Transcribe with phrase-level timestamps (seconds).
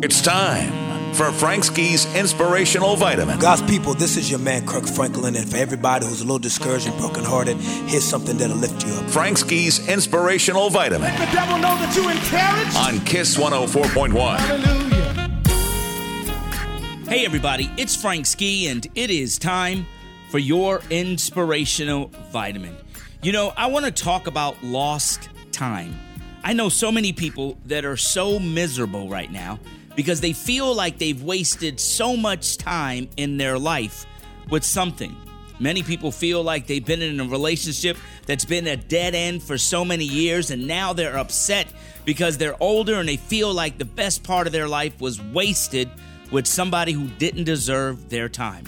[0.00, 3.36] It's time for Frank Ski's Inspirational Vitamin.
[3.40, 6.86] God's people, this is your man Kirk Franklin, and for everybody who's a little discouraged
[6.86, 9.10] and brokenhearted, here's something that'll lift you up.
[9.10, 11.12] Frank Ski's Inspirational Vitamin.
[11.12, 12.76] Let the devil know that you encourage.
[12.76, 14.38] On Kiss 104.1.
[14.38, 14.88] Hallelujah.
[17.08, 19.84] Hey, everybody, it's Frank Ski, and it is time
[20.30, 22.76] for your inspirational vitamin.
[23.20, 25.98] You know, I want to talk about lost time.
[26.44, 29.58] I know so many people that are so miserable right now
[29.98, 34.06] because they feel like they've wasted so much time in their life
[34.48, 35.16] with something.
[35.58, 39.58] Many people feel like they've been in a relationship that's been a dead end for
[39.58, 41.66] so many years, and now they're upset
[42.04, 45.90] because they're older and they feel like the best part of their life was wasted
[46.30, 48.66] with somebody who didn't deserve their time.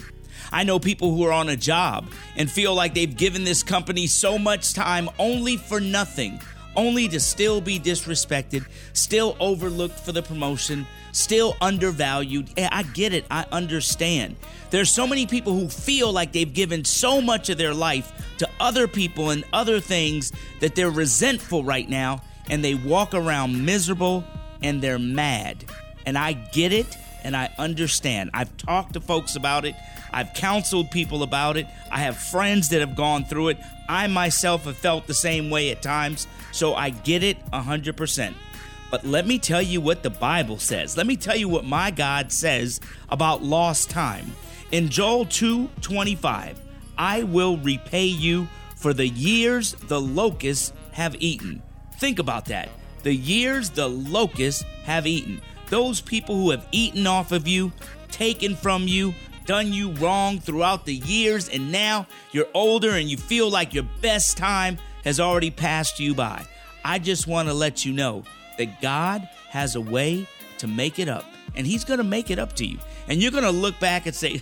[0.51, 4.09] I know people who are on a job and feel like they've given this company
[4.09, 6.41] so much time only for nothing,
[6.77, 12.51] only to still be disrespected, still overlooked for the promotion, still undervalued.
[12.59, 13.25] I get it.
[13.31, 14.37] I understand.
[14.71, 18.49] There's so many people who feel like they've given so much of their life to
[18.61, 24.25] other people and other things that they're resentful right now and they walk around miserable
[24.63, 25.65] and they're mad.
[26.07, 28.31] And I get it and I understand.
[28.35, 29.75] I've talked to folks about it.
[30.13, 31.67] I've counseled people about it.
[31.91, 33.59] I have friends that have gone through it.
[33.89, 36.27] I myself have felt the same way at times.
[36.53, 38.35] So I get it 100%.
[38.91, 40.97] But let me tell you what the Bible says.
[40.97, 44.33] Let me tell you what my God says about lost time.
[44.73, 46.57] In Joel 2:25,
[46.99, 51.63] I will repay you for the years the locusts have eaten.
[51.99, 52.69] Think about that.
[53.03, 55.41] The years the locusts have eaten.
[55.71, 57.73] Those people who have eaten off of you,
[58.11, 59.15] taken from you,
[59.47, 63.87] done you wrong throughout the years, and now you're older and you feel like your
[64.03, 66.45] best time has already passed you by.
[66.85, 68.25] I just want to let you know
[68.59, 70.27] that God has a way
[70.59, 72.79] to make it up, and He's going to make it up to you.
[73.09, 74.41] And you're going to look back and say,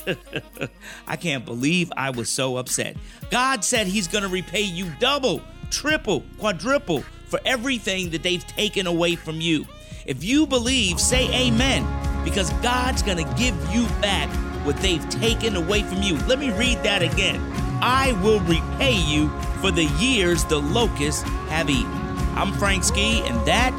[1.06, 2.96] I can't believe I was so upset.
[3.30, 8.86] God said He's going to repay you double, triple, quadruple for everything that they've taken
[8.86, 9.66] away from you.
[10.06, 11.86] If you believe, say amen,
[12.24, 14.28] because God's going to give you back
[14.64, 16.16] what they've taken away from you.
[16.26, 17.40] Let me read that again.
[17.80, 19.28] I will repay you
[19.60, 21.92] for the years the locusts have eaten.
[22.36, 23.72] I'm Frank Ski, and that,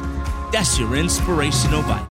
[0.52, 2.06] that's your inspirational bite.